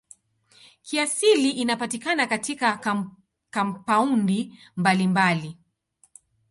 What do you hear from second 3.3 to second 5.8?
kampaundi mbalimbali.